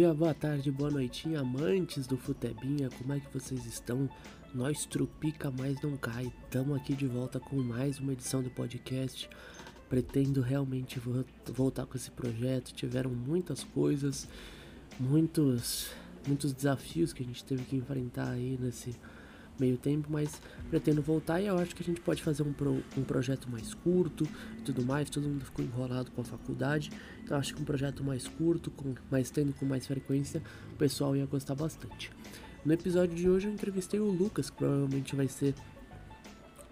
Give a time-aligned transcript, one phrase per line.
[0.00, 4.08] Dia, boa tarde, boa noitinha, amantes do Futebinha, como é que vocês estão?
[4.54, 9.28] Nós Trupica Mais Não Cai, estamos aqui de volta com mais uma edição do podcast.
[9.90, 10.98] Pretendo realmente
[11.52, 12.72] voltar com esse projeto.
[12.72, 14.26] Tiveram muitas coisas,
[14.98, 15.90] muitos,
[16.26, 18.96] muitos desafios que a gente teve que enfrentar aí nesse
[19.60, 22.82] meio tempo, mas pretendo voltar e eu acho que a gente pode fazer um, pro,
[22.96, 24.26] um projeto mais curto
[24.58, 25.10] e tudo mais.
[25.10, 26.90] Todo mundo ficou enrolado com a faculdade,
[27.22, 30.42] então acho que um projeto mais curto, com, mais tendo com mais frequência,
[30.72, 32.10] o pessoal ia gostar bastante.
[32.64, 35.54] No episódio de hoje eu entrevistei o Lucas, que provavelmente vai ser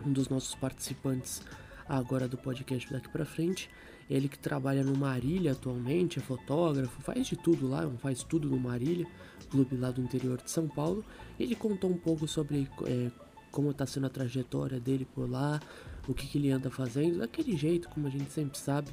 [0.05, 1.43] um dos nossos participantes
[1.89, 3.71] agora do podcast daqui para frente.
[4.09, 8.59] Ele que trabalha no Marília atualmente, é fotógrafo, faz de tudo lá, faz tudo no
[8.59, 9.07] Marília,
[9.51, 11.05] clube lá do interior de São Paulo.
[11.39, 13.11] Ele contou um pouco sobre é,
[13.51, 15.61] como está sendo a trajetória dele por lá,
[16.07, 18.89] o que, que ele anda fazendo, daquele jeito, como a gente sempre sabe.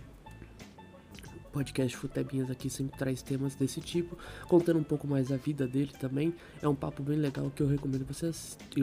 [1.54, 4.18] Podcast Futebinhas aqui sempre traz temas desse tipo,
[4.50, 6.36] contando um pouco mais da vida dele também.
[6.62, 8.30] É um papo bem legal que eu recomendo você,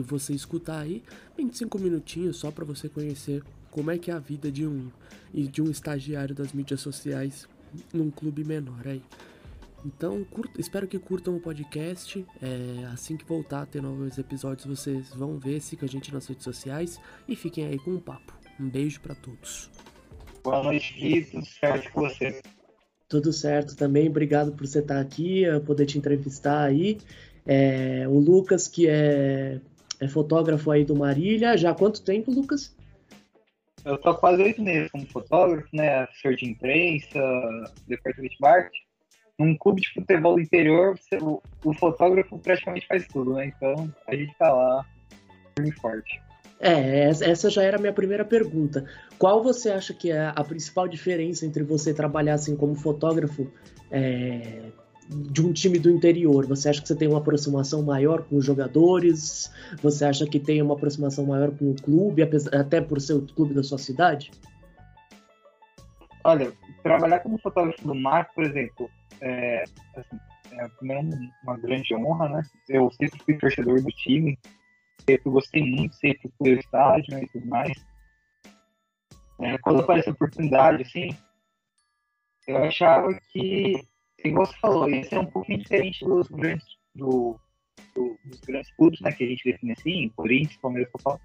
[0.01, 1.03] você escutar aí,
[1.37, 3.43] 25 minutinhos só para você conhecer
[3.73, 4.91] como é que é a vida de um
[5.33, 7.47] de um estagiário das mídias sociais
[7.91, 9.01] num clube menor aí.
[9.83, 12.23] Então, curto, espero que curtam o podcast.
[12.39, 16.27] É, assim que voltar a ter novos episódios, vocês vão ver, sigam a gente nas
[16.27, 18.31] redes sociais e fiquem aí com o um papo.
[18.59, 19.71] Um beijo para todos.
[20.43, 21.25] Boa noite, Gui.
[21.25, 22.41] Tudo certo com você?
[23.09, 24.07] Tudo certo também.
[24.07, 26.99] Obrigado por você estar aqui, poder te entrevistar aí.
[27.45, 29.59] É, o Lucas, que é,
[29.99, 31.57] é fotógrafo aí do Marília.
[31.57, 32.71] Já há quanto tempo, Lucas?
[33.85, 36.03] Eu tô quase oito meses como fotógrafo, né?
[36.03, 37.19] Assessor de imprensa,
[37.87, 38.83] departamento de marketing.
[39.37, 43.47] Num clube de futebol do interior, você, o, o, fotógrafo praticamente faz tudo, né?
[43.47, 44.85] Então a gente tá lá
[45.55, 46.21] firme forte.
[46.59, 48.85] É, essa já era a minha primeira pergunta.
[49.17, 53.51] Qual você acha que é a principal diferença entre você trabalhar assim como fotógrafo
[53.91, 54.71] é,
[55.09, 56.45] de um time do interior?
[56.47, 59.51] Você acha que você tem uma aproximação maior com os jogadores?
[59.81, 63.53] Você acha que tem uma aproximação maior com o clube, até por ser o clube
[63.53, 64.31] da sua cidade?
[66.23, 69.63] Olha, trabalhar como fotógrafo do mar, por exemplo, é,
[69.95, 70.17] assim,
[70.53, 70.69] é
[71.43, 72.41] uma grande honra, né?
[72.69, 74.39] Eu sempre fui torcedor do time,
[75.07, 77.73] sempre gostei muito, sempre fui ao estádio e tudo mais.
[79.41, 81.09] É, quando aparece a oportunidade, assim,
[82.47, 83.85] eu achava que
[84.23, 87.39] igual você falou, isso é um pouquinho diferente dos grandes, do,
[87.95, 91.21] do, dos grandes clubes, né, que a gente define assim, Corinthians, Palmeiras, São Paulo.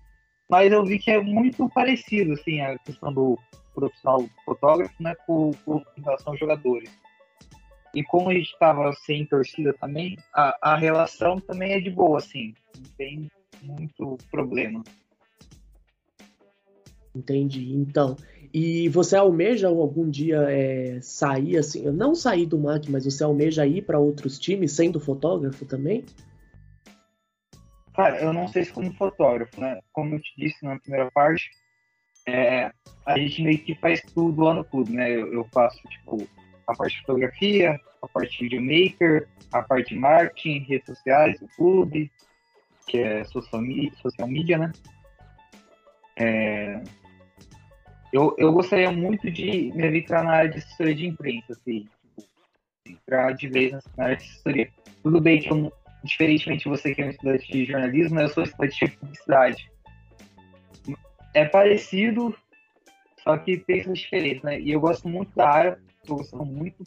[0.51, 3.39] Mas eu vi que é muito parecido, assim, a questão do
[3.75, 6.91] profissional fotógrafo, né, com, com relação aos jogadores.
[7.95, 12.19] E como a gente estava sem torcida também, a, a relação também é de boa,
[12.19, 13.31] assim, não tem
[13.63, 14.83] muito problema.
[17.15, 17.73] Entendi.
[17.75, 18.17] Então,
[18.53, 23.67] e você almeja algum dia é, sair assim, não sair do MAC, mas você almeja
[23.67, 26.05] ir para outros times sendo fotógrafo também?
[27.95, 29.81] Cara, eu não sei se como fotógrafo, né?
[29.93, 31.51] Como eu te disse na primeira parte,
[32.27, 32.71] é,
[33.05, 35.11] a gente meio que faz tudo no clube, né?
[35.11, 36.29] Eu, eu, faço, tipo,
[36.67, 41.49] a parte de fotografia, a parte de videomaker, a parte de marketing, redes sociais do
[41.49, 42.11] clube,
[42.87, 44.73] que é social media, social media né?
[46.17, 46.83] É,
[48.13, 51.87] eu, eu gostaria muito de me entrar na área de assessoria de imprensa, assim,
[52.17, 52.29] tipo,
[52.87, 54.71] entrar de vez na área de assessoria.
[55.03, 58.43] Tudo bem que eu, diferentemente de você que é um estudante de jornalismo, eu sou
[58.43, 59.71] estudante de publicidade.
[61.35, 62.35] É parecido,
[63.23, 64.61] só que tem suas diferenças, né?
[64.61, 66.83] E eu gosto muito da área, estou gostando muito.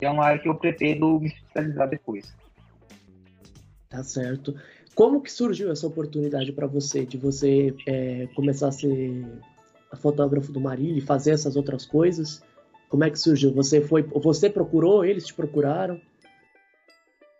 [0.00, 2.36] É uma área que eu pretendo me especializar depois.
[3.88, 4.54] Tá certo.
[4.94, 9.24] Como que surgiu essa oportunidade para você, de você é, começar a ser
[9.96, 12.42] fotógrafo do Marília e fazer essas outras coisas?
[12.88, 13.52] Como é que surgiu?
[13.54, 16.00] Você foi, você procurou, eles te procuraram?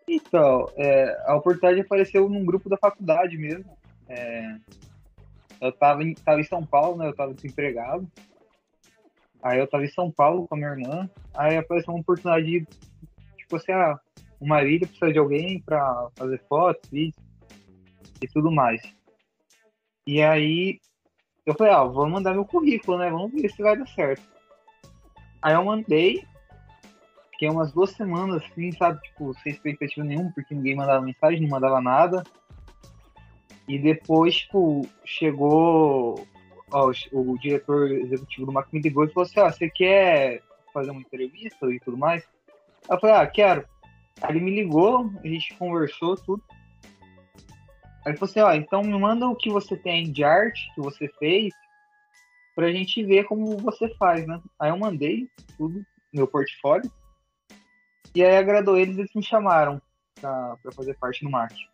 [0.08, 3.76] Então, é, a oportunidade apareceu num grupo da faculdade mesmo.
[4.08, 4.56] É,
[5.60, 7.06] eu estava em, tava em São Paulo, né?
[7.06, 8.10] Eu estava desempregado.
[9.43, 11.10] Aí eu estava em São Paulo com a minha irmã.
[11.34, 12.66] Aí apareceu uma oportunidade de,
[13.37, 13.98] tipo assim, ah,
[14.40, 17.16] Marília precisa de alguém para fazer fotos, vídeos
[18.20, 18.82] e tudo mais.
[20.06, 20.81] E aí
[21.44, 23.11] eu falei, ó, ah, vou mandar meu currículo, né?
[23.11, 24.23] Vamos ver se vai dar certo.
[25.41, 26.25] Aí eu mandei,
[27.33, 29.00] fiquei umas duas semanas assim, sabe?
[29.03, 32.23] Tipo, sem expectativa nenhuma, porque ninguém mandava mensagem, não mandava nada.
[33.67, 36.25] E depois, tipo, chegou
[36.71, 40.43] ó, o, o diretor executivo do Mac e falou assim, ó, você quer
[40.73, 42.23] fazer uma entrevista e tudo mais?
[42.89, 43.65] Aí eu falei, ah, quero.
[44.21, 46.43] Aí ele me ligou, a gente conversou, tudo.
[48.04, 50.81] Aí ele falou assim, ó, então me manda o que você tem de arte que
[50.81, 51.54] você fez
[52.54, 54.40] pra gente ver como você faz, né?
[54.58, 56.90] Aí eu mandei tudo, meu portfólio.
[58.14, 59.81] E aí agradou eles, eles me chamaram
[60.20, 61.69] para fazer parte do marketing.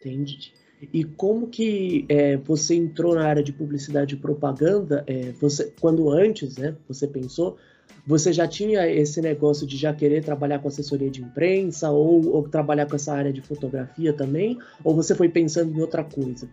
[0.00, 0.54] Entendi.
[0.92, 5.04] E como que é, você entrou na área de publicidade e propaganda?
[5.08, 7.58] É, você, quando antes, né, você pensou,
[8.06, 12.48] você já tinha esse negócio de já querer trabalhar com assessoria de imprensa ou, ou
[12.48, 14.58] trabalhar com essa área de fotografia também?
[14.82, 16.48] Ou você foi pensando em outra coisa?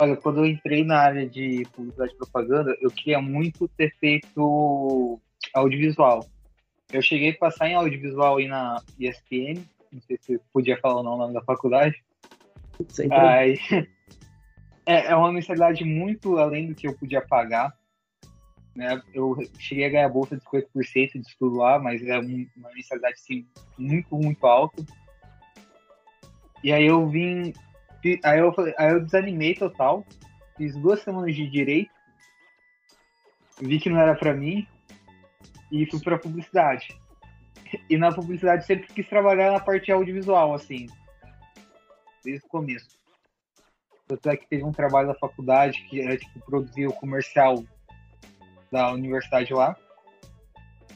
[0.00, 5.20] Olha, quando eu entrei na área de publicidade e propaganda, eu queria muito ter feito
[5.52, 6.24] audiovisual.
[6.92, 9.62] Eu cheguei a passar em audiovisual aí na ESPN,
[9.92, 12.02] não sei se podia falar o nome da faculdade.
[12.88, 13.18] Sempre.
[13.18, 13.58] Aí,
[14.86, 17.76] é, é uma mensalidade muito além do que eu podia pagar.
[18.78, 19.02] Né?
[19.12, 23.44] Eu cheguei a ganhar bolsa de 50% de estudo lá, mas é uma mensalidade assim,
[23.76, 24.84] muito, muito alta.
[26.62, 27.52] E aí eu vim.
[28.22, 30.06] Aí eu, aí eu desanimei total.
[30.56, 31.90] Fiz duas semanas de direito.
[33.60, 34.64] Vi que não era para mim.
[35.72, 36.96] E fui pra publicidade.
[37.90, 40.86] E na publicidade sempre quis trabalhar na parte audiovisual, assim
[42.24, 42.98] desde o começo.
[44.06, 47.64] Tanto é que teve um trabalho da faculdade que era tipo produzir o comercial
[48.70, 49.76] da universidade lá,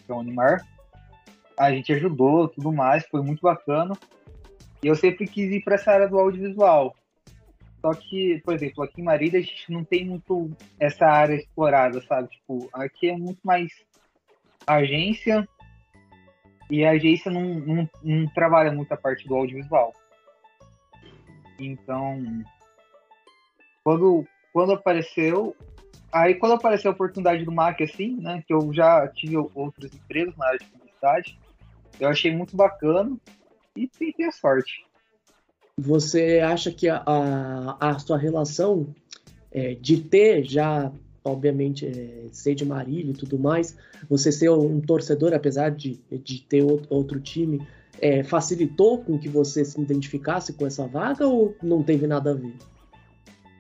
[0.05, 0.67] que é o Unimar.
[1.57, 3.95] A gente ajudou, tudo mais, foi muito bacana.
[4.83, 6.95] E eu sempre quis ir para essa área do audiovisual.
[7.81, 12.01] Só que, por exemplo, aqui em Marília a gente não tem muito essa área explorada,
[12.03, 12.29] sabe?
[12.29, 13.73] Tipo, aqui é muito mais
[14.67, 15.47] agência
[16.71, 19.93] e a agência não, não, não trabalha muito a parte do audiovisual.
[21.59, 22.23] Então,
[23.85, 25.57] quando, quando apareceu,
[26.13, 30.37] aí quando apareceu a oportunidade do MAC, assim, né, que eu já tive outros empregos
[30.37, 31.39] na área de publicidade,
[31.99, 33.17] eu achei muito bacana
[33.77, 34.85] e tentei a sorte.
[35.79, 38.95] Você acha que a, a, a sua relação
[39.51, 40.93] é, de ter já,
[41.25, 43.77] obviamente, é, ser de Marília e tudo mais,
[44.09, 47.67] você ser um torcedor, apesar de, de ter outro time,
[48.01, 52.35] é, facilitou com que você se identificasse com essa vaga ou não teve nada a
[52.35, 52.57] ver?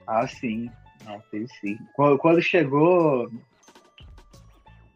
[0.06, 0.70] Ah, sim.
[1.04, 1.78] Não, teve sim.
[1.94, 3.30] Quando, quando chegou.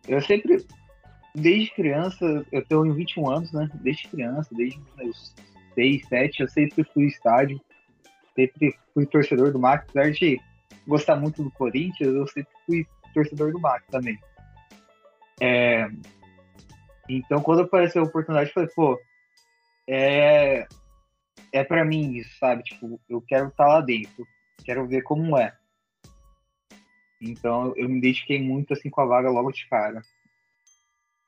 [0.08, 0.64] Eu sempre.
[1.34, 3.68] Desde criança, eu tenho 21 anos, né?
[3.74, 5.34] Desde criança, desde meus
[5.74, 7.60] 6, 7, eu sempre fui estádio.
[8.34, 9.86] Sempre fui torcedor do MAC.
[9.88, 10.40] Apesar de
[10.86, 14.18] gostar muito do Corinthians, eu sempre fui torcedor do MAC também.
[15.40, 15.88] É,
[17.08, 19.00] então, quando apareceu a oportunidade, eu falei, pô,
[19.88, 20.66] é,
[21.52, 22.62] é para mim isso, sabe?
[22.62, 24.26] Tipo, eu quero estar tá lá dentro,
[24.64, 25.54] quero ver como é.
[27.20, 30.02] Então eu me identifiquei muito assim com a vaga logo de cara.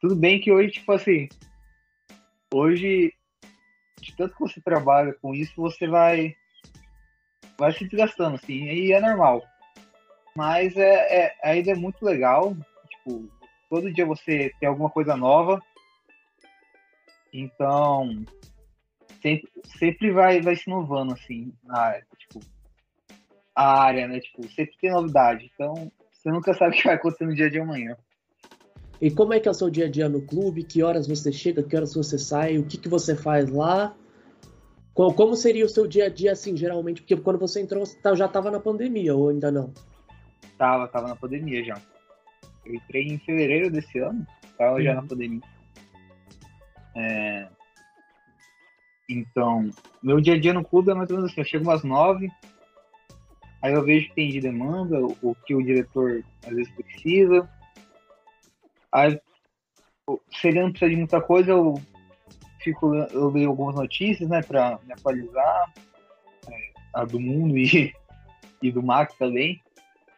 [0.01, 1.29] Tudo bem que hoje, tipo assim,
[2.55, 3.13] hoje,
[4.01, 6.37] de tanto que você trabalha com isso, você vai
[7.59, 9.43] vai se desgastando, assim, e é normal.
[10.37, 12.57] Mas é, é, ainda é muito legal,
[12.89, 13.29] tipo,
[13.69, 15.61] todo dia você tem alguma coisa nova.
[17.33, 18.25] Então,
[19.21, 22.07] sempre, sempre vai, vai se inovando, assim, na área.
[23.59, 24.21] A área, né?
[24.21, 25.51] Tipo, sempre tem novidade.
[25.53, 27.97] Então, você nunca sabe o que vai acontecer no dia de amanhã.
[29.01, 30.63] E como é que é o seu dia a dia no clube?
[30.63, 31.63] Que horas você chega?
[31.63, 32.59] Que horas você sai?
[32.59, 33.97] O que, que você faz lá?
[34.95, 37.03] Como seria o seu dia a dia, assim, geralmente?
[37.03, 39.73] Porque quando você entrou, você tá, já estava na pandemia, ou ainda não?
[40.57, 41.81] Tava, tava na pandemia já.
[42.65, 44.25] Eu entrei em fevereiro desse ano,
[44.57, 44.83] tava uhum.
[44.83, 45.41] já na pandemia.
[46.97, 47.49] É,
[49.09, 49.71] então,
[50.03, 52.31] meu dia a dia no clube é mais ou menos assim, eu chego umas nove,
[53.63, 57.49] aí eu vejo que tem de demanda, o que o diretor às vezes precisa.
[58.93, 59.21] Aí,
[60.33, 61.81] se ele não precisa de muita coisa, eu
[62.61, 65.73] fico, eu leio algumas notícias, né, para me atualizar,
[66.49, 67.93] é, a do mundo e,
[68.63, 69.61] e do Max também.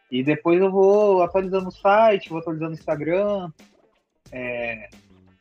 [0.09, 3.51] E depois eu vou atualizando o site, vou atualizando o Instagram.
[4.31, 4.89] É,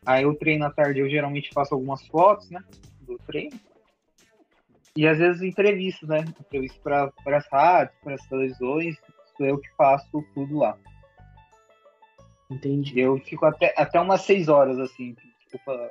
[0.06, 2.62] aí eu treino à tarde, eu geralmente faço algumas fotos, né?
[3.10, 3.58] do treino.
[4.96, 6.20] E às vezes entrevistas, né?
[6.20, 8.96] Entrevistas para as rádios, para as televisões,
[9.36, 10.76] sou eu que faço tudo lá.
[12.50, 12.98] Entendi.
[12.98, 15.90] Eu fico até, até umas seis horas, assim, desculpa,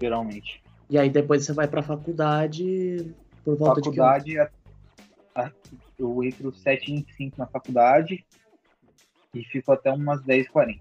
[0.00, 0.60] geralmente.
[0.88, 6.50] E aí depois você vai para a faculdade por volta faculdade, de que Eu entro
[6.50, 8.24] 7h25 na faculdade
[9.32, 10.80] e fico até umas 10h40.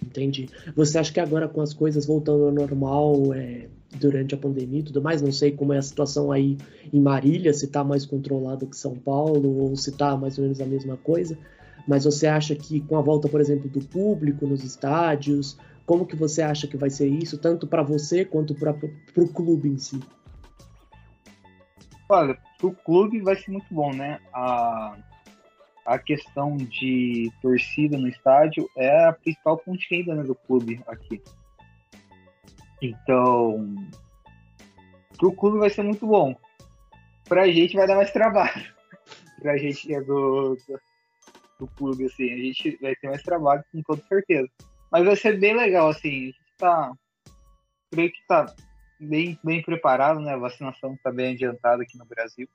[0.00, 0.48] Entendi.
[0.76, 4.84] Você acha que agora com as coisas voltando ao normal, é, durante a pandemia e
[4.84, 5.22] tudo mais.
[5.22, 6.56] Não sei como é a situação aí
[6.92, 10.60] em Marília, se está mais controlado que São Paulo ou se está mais ou menos
[10.60, 11.38] a mesma coisa.
[11.86, 16.14] Mas você acha que com a volta, por exemplo, do público nos estádios, como que
[16.14, 18.76] você acha que vai ser isso, tanto para você quanto para
[19.16, 19.98] o clube em si?
[22.10, 24.20] Olha, para o clube vai ser muito bom, né?
[24.34, 24.96] A,
[25.86, 29.58] a questão de torcida no estádio é a principal
[29.90, 31.22] renda né, do clube aqui.
[32.80, 33.76] Então,
[35.16, 36.36] pro clube vai ser muito bom.
[37.28, 38.64] Pra gente vai dar mais trabalho.
[39.40, 40.80] pra gente que é do, do,
[41.60, 44.48] do clube, assim, a gente vai ter mais trabalho com toda certeza.
[44.90, 46.92] Mas vai ser bem legal, assim, a gente tá.
[47.90, 48.46] Creio que tá
[49.00, 50.34] bem, bem preparado, né?
[50.34, 52.48] A vacinação tá bem adiantada aqui no Brasil.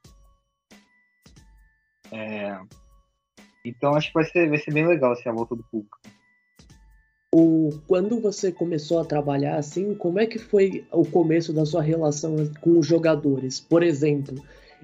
[2.12, 2.60] É,
[3.65, 5.98] então acho que vai ser, vai ser bem legal assim, a volta do público.
[7.35, 11.81] O, quando você começou a trabalhar assim, como é que foi o começo da sua
[11.81, 13.59] relação com os jogadores?
[13.59, 14.35] Por exemplo,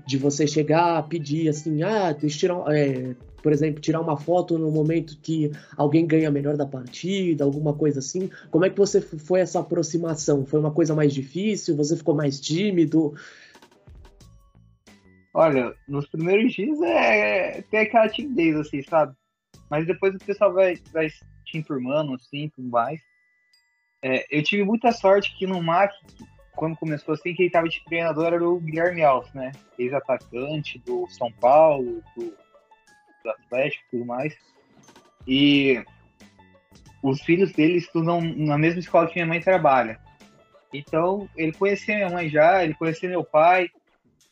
[0.04, 4.72] de você chegar a pedir assim, ah, tirar, é, por exemplo, tirar uma foto no
[4.72, 8.32] momento que alguém ganha melhor da partida, alguma coisa assim.
[8.50, 10.44] Como é que você foi essa aproximação?
[10.44, 11.76] Foi uma coisa mais difícil?
[11.76, 13.14] Você ficou mais tímido?
[15.36, 19.14] Olha, nos primeiros dias é, tem aquela timidez, assim, sabe?
[19.70, 21.10] Mas depois o pessoal vai, vai
[21.50, 23.02] te enturmando, assim, tudo mais.
[24.02, 25.94] É, eu tive muita sorte que no MAC,
[26.56, 29.52] quando começou assim, quem estava de treinador era o Guilherme Alves, né?
[29.78, 32.34] Ex-atacante do São Paulo, do,
[33.24, 34.38] do Atlético e tudo mais.
[35.28, 35.84] E
[37.04, 40.00] os filhos dele estudam na mesma escola que minha mãe trabalha.
[40.74, 43.70] Então, ele conhecia minha mãe já, ele conhecia meu pai.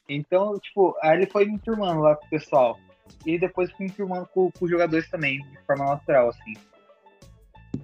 [0.07, 2.79] Então, tipo, aí ele foi me turmando lá com o pessoal.
[3.25, 6.53] E depois fui me turmando com, com os jogadores também, de forma natural, assim.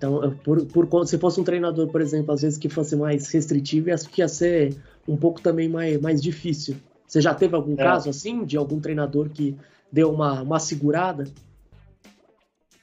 [0.04, 3.94] Então, por, por se fosse um treinador, por exemplo, às vezes que fosse mais restritivo,
[3.94, 4.76] acho que ia ser
[5.08, 6.76] um pouco também mais, mais difícil.
[7.08, 7.78] Você já teve algum é.
[7.78, 9.56] caso assim, de algum treinador que
[9.90, 11.24] deu uma, uma segurada?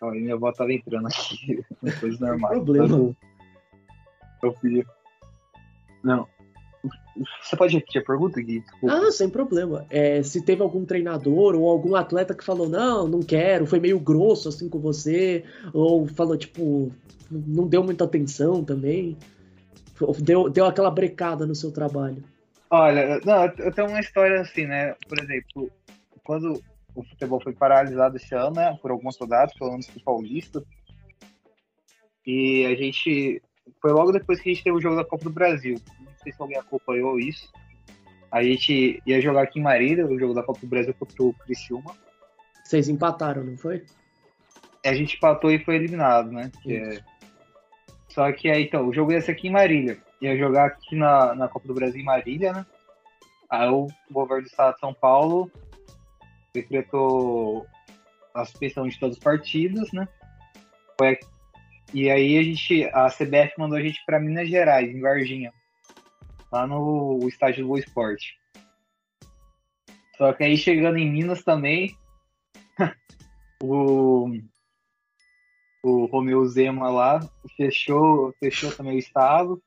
[0.00, 1.62] Olha, minha avó tava entrando aqui,
[2.00, 2.54] coisa normal.
[2.54, 3.16] Não problema.
[4.42, 4.82] Eu fui.
[6.02, 6.26] Não,
[7.42, 8.60] você pode repetir a pergunta, Gui?
[8.60, 8.94] Desculpa.
[8.94, 9.86] Ah, sem problema.
[9.90, 13.98] É, se teve algum treinador ou algum atleta que falou, não, não quero, foi meio
[13.98, 16.90] grosso assim com você, ou falou, tipo,
[17.30, 19.16] não deu muita atenção também,
[20.20, 22.22] deu, deu aquela brecada no seu trabalho.
[22.70, 24.94] Olha, não, eu tenho uma história assim, né?
[25.08, 25.70] Por exemplo,
[26.22, 26.62] quando
[26.94, 30.64] o futebol foi paralisado esse ano, né, por algumas rodadas, pelo menos pro Paulista,
[32.26, 33.42] e a gente.
[33.80, 35.80] Foi logo depois que a gente teve o jogo da Copa do Brasil
[36.22, 37.50] sei se alguém acompanhou isso.
[38.30, 41.32] A gente ia jogar aqui em Marília, o jogo da Copa do Brasil contra o
[41.34, 41.96] Criciúma.
[42.62, 43.84] Vocês empataram, não foi?
[44.84, 46.50] A gente empatou e foi eliminado, né?
[46.68, 47.00] É...
[48.08, 49.98] Só que aí, então, o jogo ia ser aqui em Marília.
[50.20, 52.66] Ia jogar aqui na, na Copa do Brasil em Marília, né?
[53.48, 55.50] Aí o governo do estado de São Paulo
[56.52, 57.66] decretou
[58.32, 60.06] a suspensão de todos os partidos, né?
[61.92, 65.52] E aí a gente, a CBF mandou a gente para Minas Gerais, em Varginha
[66.50, 68.38] lá no estádio do Boa Esporte.
[70.16, 71.96] Só que aí chegando em Minas também,
[73.62, 74.28] o,
[75.82, 77.20] o Romeu Zema lá
[77.56, 79.62] fechou, fechou também o estado,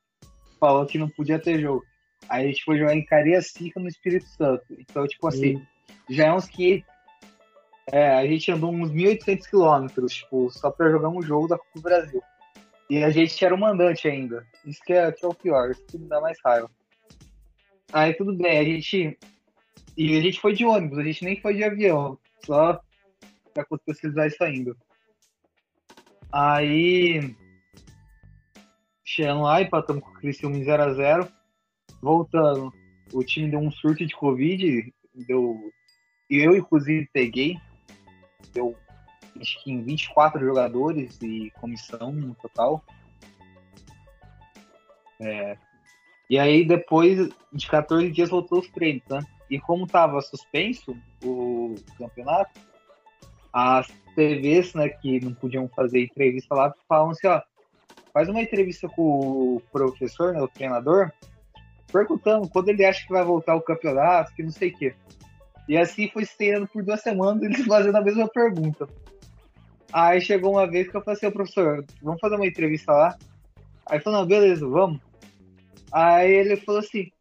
[0.60, 1.84] falou que não podia ter jogo.
[2.28, 4.64] Aí a gente foi jogar em Cariacica no Espírito Santo.
[4.78, 5.60] Então, tipo assim,
[6.08, 6.84] já é uns que
[7.92, 11.70] é, a gente andou uns 1.800 quilômetros, tipo, só pra jogar um jogo da Copa
[11.74, 12.22] do Brasil.
[12.88, 14.46] E a gente era o mandante ainda.
[14.64, 16.70] Isso que é, que é o pior, isso que dá mais raiva.
[17.92, 19.18] Aí tudo bem, a gente.
[19.96, 22.18] E a gente foi de ônibus, a gente nem foi de avião.
[22.44, 22.80] Só
[23.54, 24.76] pra pesquisar isso ainda.
[26.32, 27.34] Aí.
[29.04, 31.30] Chegando lá, empatamos com o Criciúma em 0x0.
[32.02, 32.72] Voltando,
[33.12, 34.92] o time deu um surto de Covid.
[35.26, 35.70] Deu.
[36.28, 37.56] Eu, inclusive, peguei.
[38.52, 38.76] Deu
[39.40, 42.84] acho que em 24 jogadores e comissão no total.
[45.20, 45.56] É,
[46.28, 49.20] e aí depois de 14 dias voltou os treinos, né?
[49.50, 52.58] E como estava suspenso o campeonato,
[53.52, 53.86] as
[54.16, 57.40] TVs, né, que não podiam fazer entrevista lá, falam assim, ó,
[58.12, 61.12] faz uma entrevista com o professor, né, o treinador,
[61.92, 64.94] perguntando quando ele acha que vai voltar o campeonato, que não sei o quê.
[65.68, 68.88] E assim foi estendendo por duas semanas, eles fazendo a mesma pergunta.
[69.94, 73.16] Aí chegou uma vez que eu falei assim, professor, vamos fazer uma entrevista lá?
[73.86, 75.00] Aí falou, não, beleza, vamos.
[75.92, 77.12] Aí ele falou assim.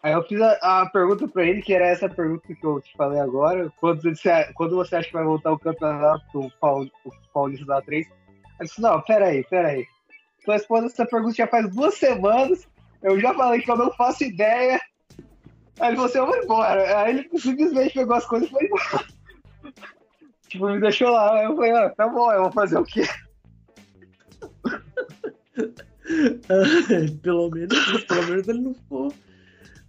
[0.00, 2.96] Aí eu fiz a, a pergunta para ele, que era essa pergunta que eu te
[2.96, 3.68] falei agora.
[3.80, 7.82] Quando você, quando você acha que vai voltar o campeonato o Paul, o Paulista da
[7.82, 8.06] 3?
[8.06, 8.14] Ele
[8.60, 9.84] disse, não, peraí, peraí.
[10.44, 12.64] Tô respondendo essa pergunta já faz duas semanas.
[13.02, 14.80] Eu já falei que eu não faço ideia.
[15.80, 17.00] Aí ele falou assim, eu vou embora.
[17.00, 19.04] Aí ele simplesmente pegou as coisas e foi embora.
[20.52, 21.42] Tipo, me deixou lá.
[21.42, 23.02] Eu falei, ah, tá bom, eu vou fazer o quê?
[27.22, 29.12] pelo menos, pelo menos ele não ficou.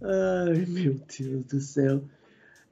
[0.02, 2.02] Ai, meu Deus do céu.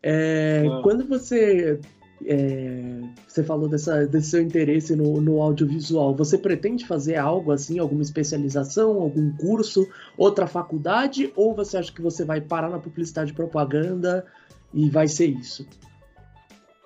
[0.02, 0.80] É, ah.
[0.82, 1.78] Quando você
[2.24, 6.14] é, você falou dessa, desse seu interesse no, no audiovisual.
[6.14, 12.02] Você pretende fazer algo assim, alguma especialização, algum curso, outra faculdade, ou você acha que
[12.02, 14.24] você vai parar na publicidade e propaganda
[14.72, 15.66] e vai ser isso?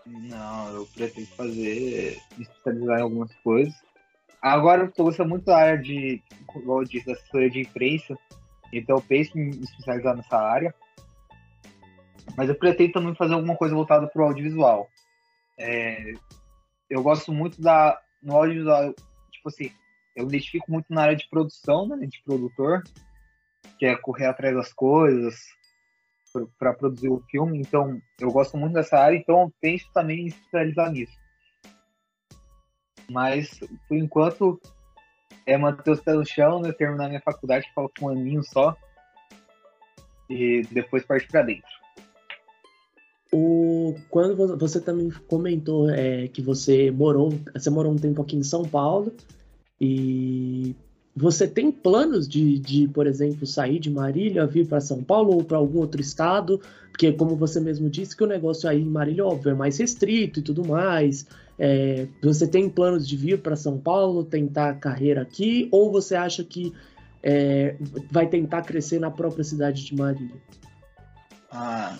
[0.06, 3.74] Não, eu pretendo fazer, especializar em algumas coisas.
[4.40, 6.22] Agora eu estou gostando muito da área de,
[6.88, 8.16] disse, da assessoria de imprensa,
[8.72, 10.72] então eu penso em me especializar nessa área.
[12.36, 14.88] Mas eu pretendo também fazer alguma coisa voltada para o audiovisual.
[15.58, 16.12] É,
[16.88, 18.00] eu gosto muito da.
[18.22, 18.94] No audiovisual,
[19.30, 19.70] tipo assim,
[20.14, 22.82] eu me identifico muito na área de produção, né, de produtor,
[23.78, 25.36] que é correr atrás das coisas
[26.58, 27.58] para produzir o filme.
[27.58, 31.16] Então, eu gosto muito dessa área, então eu penso também em especializar nisso.
[33.08, 34.60] Mas, por enquanto,
[35.46, 38.76] é manter os pés no chão, né, terminar minha faculdade, falta um aninho só,
[40.28, 41.70] e depois partir para dentro.
[43.32, 48.42] O, quando você também comentou é, que você morou, você morou um tempo aqui em
[48.42, 49.12] São Paulo
[49.80, 50.74] e
[51.16, 55.42] você tem planos de, de por exemplo, sair de Marília, vir para São Paulo ou
[55.42, 56.60] para algum outro estado?
[56.90, 60.40] Porque, como você mesmo disse, que o negócio aí em Marília, óbvio, é mais restrito
[60.40, 61.26] e tudo mais.
[61.58, 66.44] É, você tem planos de vir para São Paulo, tentar carreira aqui, ou você acha
[66.44, 66.72] que
[67.22, 67.76] é,
[68.10, 70.36] vai tentar crescer na própria cidade de Marília?
[71.50, 71.96] Ah,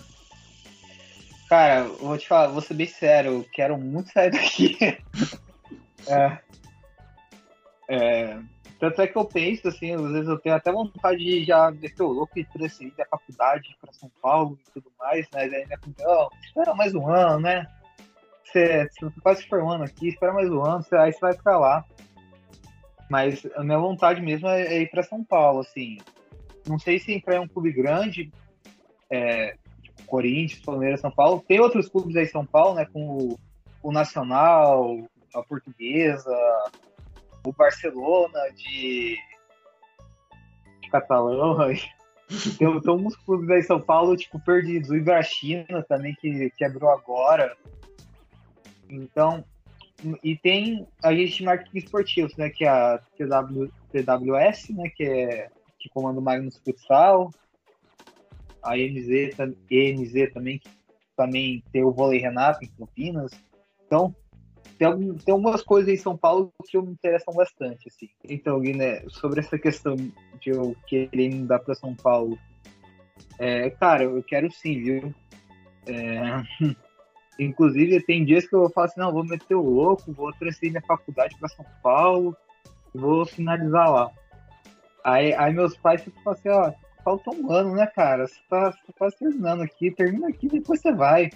[1.47, 4.77] Cara, vou te falar, vou ser bem sério, quero muito sair daqui.
[6.05, 6.37] é,
[7.89, 8.39] é,
[8.79, 12.03] tanto é que eu penso, assim, às vezes eu tenho até vontade de já meter
[12.03, 15.79] o louco e transferir da faculdade para São Paulo e tudo mais, mas aí minha
[15.99, 17.65] não, espera mais um ano, né?
[18.43, 21.83] Você, você quase se formando aqui, espera mais um ano, aí você vai ficar lá.
[23.09, 25.97] Mas a minha vontade mesmo é, é ir para São Paulo, assim.
[26.67, 28.31] Não sei se entrar em um clube grande,
[29.09, 29.55] é,
[30.05, 31.43] Corinthians, Palmeiras, São Paulo.
[31.47, 32.85] Tem outros clubes aí em São Paulo, né?
[32.91, 33.39] Com o,
[33.81, 34.97] o Nacional,
[35.33, 36.35] a Portuguesa,
[37.49, 39.17] o Barcelona de,
[40.91, 41.57] Catalão.
[42.57, 44.89] Tem, tem alguns clubes aí em São Paulo, tipo, perdidos.
[44.89, 47.55] O Ibrachina também, que, que abriu agora.
[48.89, 49.43] Então,
[50.23, 52.49] e tem a gente marketing esportivos, né?
[52.49, 54.89] Que é a TW, TWS, né?
[54.89, 57.31] Que é que comanda o Magnus Futsal
[58.67, 59.35] a EMZ,
[59.71, 60.69] EMZ também, que
[61.15, 63.31] também tem o Vôlei Renato em Campinas.
[63.85, 64.13] Então,
[64.77, 68.09] tem, algum, tem algumas coisas em São Paulo que me interessam bastante, assim.
[68.23, 72.37] Então, Guiné, sobre essa questão de eu querer mudar para São Paulo,
[73.39, 75.13] é, cara, eu quero sim, viu?
[75.87, 76.43] É,
[77.39, 80.85] inclusive, tem dias que eu falo assim, não, vou meter o louco, vou transferir minha
[80.85, 82.35] faculdade para São Paulo,
[82.93, 84.11] vou finalizar lá.
[85.03, 86.71] Aí, aí meus pais ficam assim, ó,
[87.03, 88.27] falta um ano, né, cara?
[88.27, 91.29] Você tá, você tá terminando aqui, termina aqui depois você vai.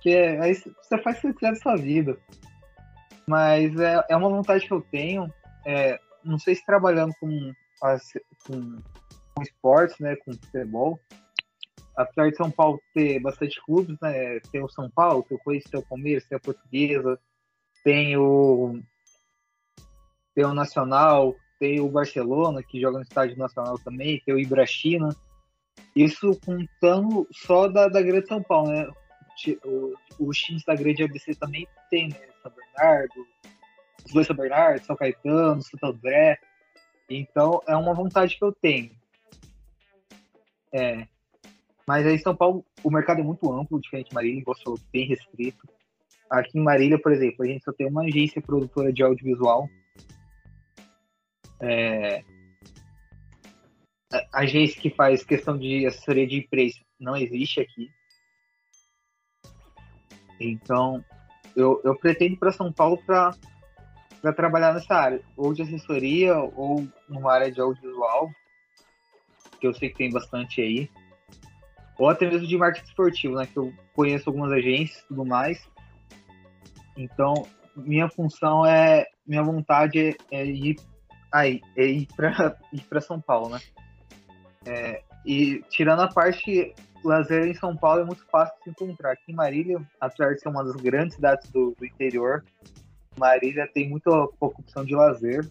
[0.00, 2.18] Que é, aí você faz o que você quiser da sua vida.
[3.26, 5.32] Mas é, é uma vontade que eu tenho.
[5.64, 7.52] É, não sei se trabalhando com,
[8.46, 8.82] com,
[9.34, 11.00] com esportes, né, com futebol.
[11.96, 14.38] Apesar de São Paulo ter bastante clubes, né?
[14.52, 17.18] Tem o São Paulo, tem o Corinthians, tem o Palmeiras, tem a Portuguesa,
[17.82, 18.78] tem o,
[20.34, 25.08] tem o Nacional, tem o Barcelona, que joga no estádio nacional também, tem o Ibrachina.
[25.94, 28.86] Isso contando só da, da Grande São Paulo, né?
[29.64, 32.28] O, os times da Grande ABC também tem, né?
[32.42, 33.26] São Bernardo,
[34.04, 36.38] os dois São Bernardo, São Caetano, Santo André.
[37.08, 38.90] Então é uma vontade que eu tenho.
[40.72, 41.06] É.
[41.86, 44.56] Mas aí em São Paulo o mercado é muito amplo, diferente de Marília, igual
[44.92, 45.68] bem restrito.
[46.28, 49.68] Aqui em Marília, por exemplo, a gente só tem uma agência produtora de audiovisual
[51.60, 52.22] é,
[54.32, 57.90] a agência que faz questão de assessoria de imprensa não existe aqui.
[60.40, 61.04] Então,
[61.54, 63.34] eu, eu pretendo para São Paulo para
[64.34, 68.30] trabalhar nessa área, ou de assessoria, ou numa área de audiovisual,
[69.60, 70.90] que eu sei que tem bastante aí,
[71.98, 75.66] ou até mesmo de marketing esportivo, né, que eu conheço algumas agências e tudo mais.
[76.96, 80.76] Então, minha função é, minha vontade é, é ir
[81.32, 83.60] aí é ir para ir para São Paulo, né?
[84.64, 86.74] É, e tirando a parte
[87.06, 89.12] lazer em São Paulo é muito fácil de se encontrar.
[89.12, 92.44] Aqui em Marília, apesar de ser uma das grandes cidades do, do interior,
[93.18, 95.48] Marília tem muito pouca opção de lazer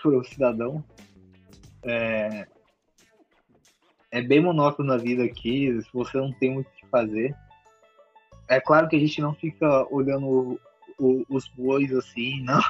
[0.00, 0.84] para o cidadão.
[1.82, 2.46] É,
[4.10, 7.34] é bem monótono a vida aqui, se você não tem muito o que fazer.
[8.48, 10.60] É claro que a gente não fica olhando o,
[10.98, 12.60] o, os bois assim, não.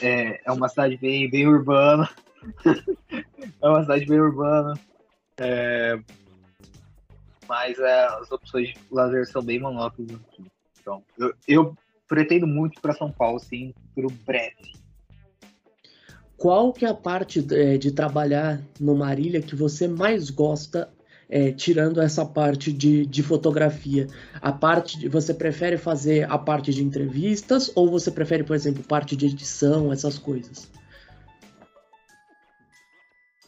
[0.00, 2.08] É, é uma cidade bem, bem urbana.
[3.60, 4.74] é uma cidade bem urbana.
[5.38, 5.98] É,
[7.48, 10.44] mas é, as opções de lazer são bem monótonas aqui.
[10.80, 11.76] Então, eu, eu
[12.06, 14.72] pretendo muito para São Paulo, sim, por breve.
[16.36, 20.92] Qual que é a parte de, de trabalhar no Marília que você mais gosta
[21.28, 24.06] é, tirando essa parte de, de fotografia,
[24.40, 28.84] a parte de, você prefere fazer a parte de entrevistas ou você prefere, por exemplo,
[28.84, 30.70] parte de edição, essas coisas?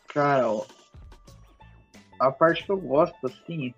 [0.08, 0.46] Cara,
[2.18, 3.74] a parte que eu gosto, assim,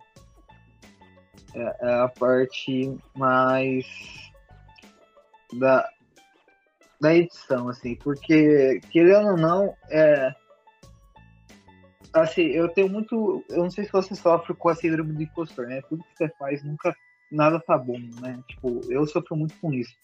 [1.54, 3.87] é, é a parte mais
[5.58, 5.88] da,
[7.00, 10.34] da edição, assim, porque, querendo ou não, é,
[12.12, 13.44] assim, eu tenho muito.
[13.48, 15.80] Eu não sei se você sofre com a síndrome do impostor, né?
[15.88, 16.94] Tudo que você faz nunca.
[17.30, 18.42] Nada tá bom, né?
[18.48, 19.94] Tipo, eu sofro muito com isso.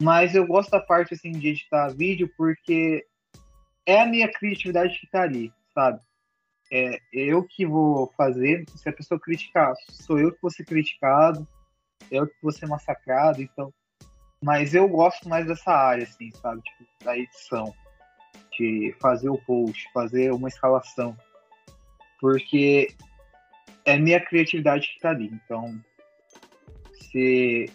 [0.00, 3.04] Mas eu gosto da parte, assim, de editar vídeo porque
[3.84, 6.00] é a minha criatividade que tá ali, sabe?
[6.70, 8.64] É eu que vou fazer.
[8.74, 11.46] Se a pessoa criticar, sou eu que vou ser criticado,
[12.10, 13.72] eu que vou ser massacrado, então.
[14.42, 16.60] Mas eu gosto mais dessa área, assim, sabe?
[16.62, 17.74] Tipo, da edição
[18.58, 21.16] de fazer o post, fazer uma escalação
[22.20, 22.94] porque
[23.84, 25.30] é minha criatividade que está ali.
[25.32, 25.78] Então,
[26.92, 27.70] se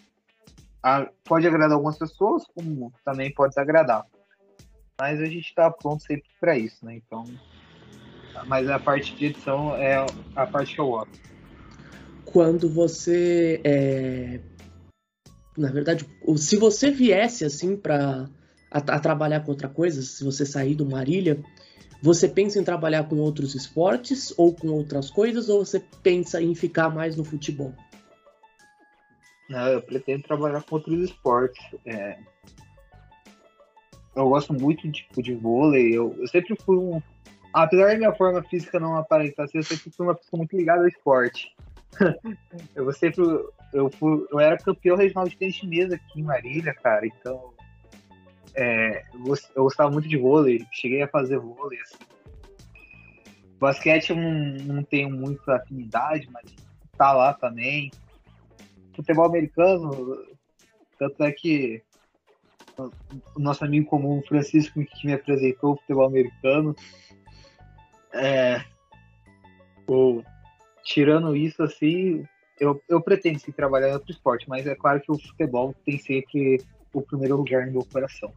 [0.84, 4.06] a, pode agradar algumas pessoas, como também pode desagradar.
[5.00, 6.96] Mas a gente está pronto sempre para isso, né?
[6.96, 7.24] Então,
[8.48, 11.20] mas a parte de edição é a parte que eu gosto.
[12.26, 14.40] Quando você é...
[15.58, 16.06] na verdade,
[16.38, 18.30] se você viesse assim para
[18.72, 21.44] a, a, trabalhar com outra coisa, se você sair do Marília,
[22.02, 26.56] você pensa em trabalhar com outros esportes ou com outras coisas, ou você pensa em
[26.56, 27.74] ficar mais no futebol?
[29.52, 31.62] Não, eu pretendo trabalhar com outros esportes.
[31.86, 32.18] É...
[34.16, 35.96] Eu gosto muito de, tipo, de vôlei.
[35.96, 37.02] Eu, eu sempre fui um.
[37.54, 40.82] Apesar da minha forma física não aparentar ser, eu sempre fui uma pessoa muito ligada
[40.82, 41.54] ao esporte.
[42.76, 43.24] eu sempre.
[43.74, 47.06] Eu, fui, eu era campeão regional de tênis de mesa aqui em Marília, cara.
[47.06, 47.54] Então,
[48.56, 49.04] é,
[49.56, 51.80] eu gostava muito de vôlei, cheguei a fazer vôlei.
[51.82, 51.98] Assim.
[53.60, 56.44] Basquete eu não, não tenho muita afinidade, mas
[56.98, 57.92] tá lá também.
[58.96, 60.18] Futebol americano,
[60.98, 61.82] tanto é que
[63.36, 66.76] o nosso amigo comum, Francisco, que me apresentou o futebol americano.
[68.14, 68.64] É,
[69.88, 70.22] o,
[70.84, 72.26] tirando isso, assim,
[72.60, 75.98] eu, eu pretendo sim trabalhar em outro esporte, mas é claro que o futebol tem
[75.98, 78.32] sempre o primeiro lugar no meu coração.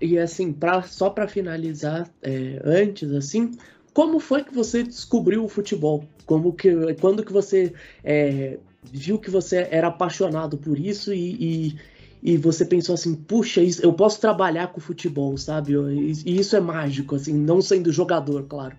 [0.00, 3.52] E assim, pra, só para finalizar, é, antes assim,
[3.92, 6.04] como foi que você descobriu o futebol?
[6.24, 11.36] Como que, quando que você é, viu que você era apaixonado por isso e,
[11.68, 11.78] e,
[12.22, 15.72] e, você pensou assim, puxa, isso, eu posso trabalhar com futebol, sabe?
[15.72, 18.76] E, isso é mágico, assim, não sendo jogador, claro.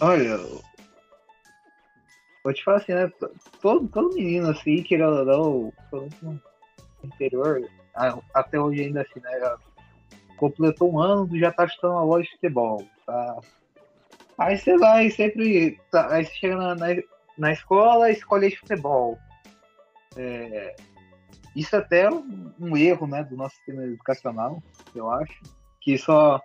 [0.00, 0.38] Olha,
[2.42, 3.12] vou te falar assim, né?
[3.60, 6.40] Todo, todo menino assim, querendo ou não, todo
[7.04, 7.68] interior,
[8.34, 9.56] até hoje ainda assim, né?
[10.38, 12.82] Completou um ano, já tá chutando a loja de futebol.
[13.06, 13.40] Tá?
[14.38, 15.78] Aí você vai sempre.
[15.90, 16.86] Tá, aí você chega na, na,
[17.36, 19.18] na escola escolhe futebol.
[20.16, 20.76] É,
[21.54, 24.62] isso até é um, um, erro né, do nosso sistema educacional,
[24.94, 25.40] eu acho,
[25.80, 26.40] que só,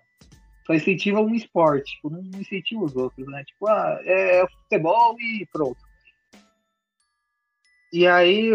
[0.66, 3.44] só incentiva um esporte, tipo, não incentiva os outros, né?
[3.44, 5.80] Tipo, ah, é, é futebol e pronto.
[7.94, 8.52] E aí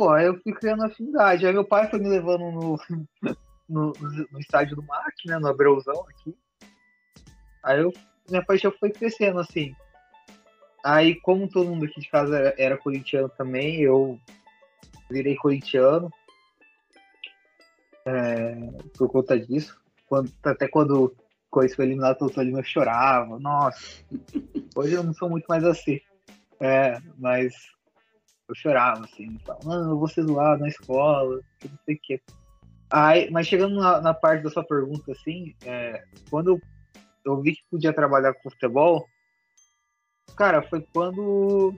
[0.00, 1.46] pô, aí eu fui criando afinidade.
[1.46, 2.80] Aí meu pai foi me levando no,
[3.68, 3.92] no,
[4.30, 6.34] no estádio do MAC, né, no Abreuzão aqui.
[7.62, 7.92] Aí eu,
[8.28, 9.74] minha paixão foi crescendo, assim.
[10.82, 14.18] Aí, como todo mundo aqui de casa era, era corintiano também, eu
[15.10, 16.10] virei corintiano
[18.06, 18.54] é,
[18.96, 19.78] por conta disso.
[20.06, 21.16] Quando, até quando o
[21.50, 23.38] Corinthians foi eliminado pelo Tolima, eu chorava.
[23.38, 24.04] Nossa,
[24.74, 26.00] hoje eu não sou muito mais assim.
[26.60, 27.54] É, mas
[28.48, 32.20] eu chorava, assim, falava, não, eu vou ser zoado na escola, não sei o quê.
[32.90, 36.60] Aí, mas chegando na, na, parte da sua pergunta, assim, é, quando
[37.24, 39.06] eu vi que podia trabalhar com futebol,
[40.36, 41.74] cara, foi quando.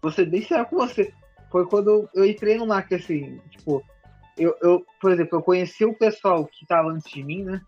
[0.00, 1.12] Vou ser bem sério com você.
[1.50, 3.84] Foi quando eu entrei no MAC, assim, tipo,
[4.36, 7.60] eu, eu, por exemplo, eu conheci o pessoal que tava antes de mim, né?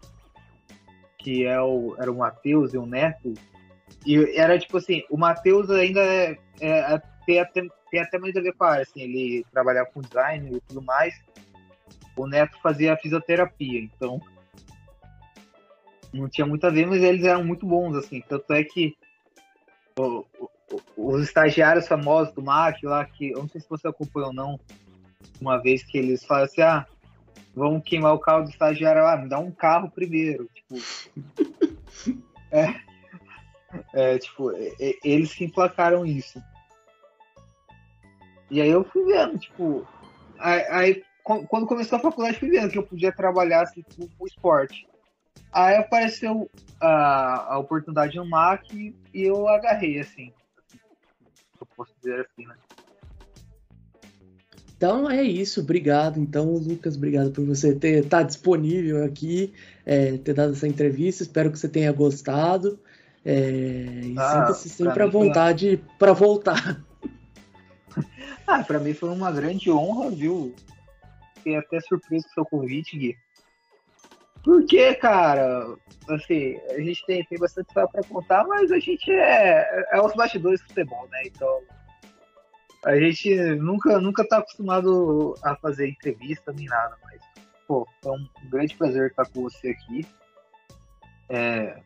[1.18, 3.34] Que é o, era o Matheus e o Neto.
[4.04, 8.40] E era tipo assim, o Matheus ainda é, é, tem até, tem até mais a
[8.40, 11.14] ver com a área, assim, ele trabalhava com design e tudo mais.
[12.16, 14.20] O Neto fazia fisioterapia, então
[16.12, 18.22] não tinha muito a ver, mas eles eram muito bons, assim.
[18.28, 18.96] Tanto é que
[20.96, 24.60] os estagiários famosos do MAC lá, que eu não sei se você acompanhou ou não,
[25.40, 26.86] uma vez que eles falam assim, ah,
[27.54, 30.48] vamos queimar o carro do estagiário lá, me dá um carro primeiro.
[30.54, 30.76] Tipo,
[32.52, 32.74] é,
[33.94, 34.52] é, tipo,
[35.02, 36.42] eles que emplacaram isso.
[38.50, 39.86] E aí eu fui vendo, tipo,
[40.38, 44.26] aí, aí quando começou a faculdade, fui vendo que eu podia trabalhar assim, com, com
[44.26, 44.88] esporte.
[45.52, 46.50] Aí apareceu
[46.80, 50.32] a, a oportunidade no MAC e eu agarrei, assim.
[51.78, 52.56] Posso dizer assim, né?
[54.76, 56.18] Então é isso, obrigado.
[56.18, 59.54] Então, Lucas, obrigado por você ter estar tá disponível aqui,
[59.86, 61.22] é, ter dado essa entrevista.
[61.22, 62.80] Espero que você tenha gostado.
[63.24, 65.96] É, e ah, sinta-se sempre à vontade foi...
[65.98, 66.84] para voltar.
[68.46, 70.54] Ah, para mim foi uma grande honra, viu?
[71.34, 73.14] Fiquei até surpreso com o seu convite, Gui.
[74.44, 75.74] Porque, cara,
[76.08, 80.14] assim, a gente tem, tem bastante história para contar, mas a gente é, é os
[80.14, 81.22] bastidores do futebol, né?
[81.26, 81.60] Então,
[82.84, 87.20] a gente nunca, nunca tá acostumado a fazer entrevista nem nada, mas,
[87.66, 90.06] pô, é um grande prazer estar com você aqui.
[91.28, 91.80] É,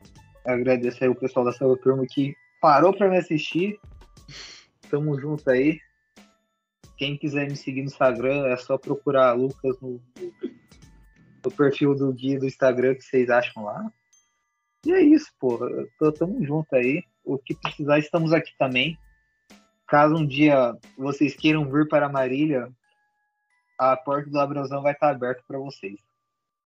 [0.45, 3.81] agradeço aí o pessoal da sua turma que parou para me assistir.
[4.91, 5.81] Tamo junto aí.
[6.97, 10.33] Quem quiser me seguir no Instagram, é só procurar Lucas no, no
[11.51, 13.91] perfil do guia do Instagram que vocês acham lá.
[14.87, 15.59] E é isso, pô.
[16.19, 17.03] Tamo junto aí.
[17.25, 18.99] O que precisar, estamos aqui também.
[19.87, 22.73] Caso um dia vocês queiram vir para Marília,
[23.79, 26.01] a porta do Abraãozão vai estar aberta para vocês.